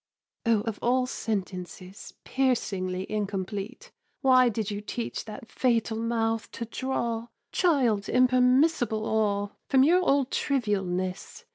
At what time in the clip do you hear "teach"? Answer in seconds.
4.81-5.25